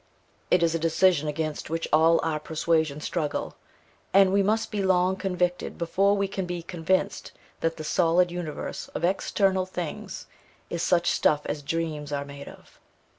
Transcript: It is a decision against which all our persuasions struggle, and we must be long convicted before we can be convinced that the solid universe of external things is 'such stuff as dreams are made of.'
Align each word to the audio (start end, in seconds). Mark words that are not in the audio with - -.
It 0.49 0.63
is 0.63 0.73
a 0.73 0.79
decision 0.79 1.27
against 1.27 1.69
which 1.69 1.87
all 1.93 2.19
our 2.23 2.39
persuasions 2.39 3.03
struggle, 3.03 3.55
and 4.15 4.33
we 4.33 4.41
must 4.41 4.71
be 4.71 4.81
long 4.81 5.15
convicted 5.15 5.77
before 5.77 6.17
we 6.17 6.27
can 6.27 6.47
be 6.47 6.63
convinced 6.63 7.33
that 7.59 7.77
the 7.77 7.83
solid 7.83 8.31
universe 8.31 8.87
of 8.95 9.03
external 9.05 9.67
things 9.67 10.25
is 10.71 10.81
'such 10.81 11.07
stuff 11.11 11.41
as 11.45 11.61
dreams 11.61 12.11
are 12.11 12.25
made 12.25 12.47
of.' 12.49 12.79